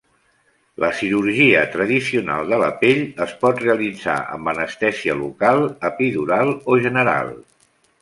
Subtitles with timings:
[0.83, 7.35] La cirurgia tradicional de la pell es pot realitzar amb anestèsia local, epidural o general.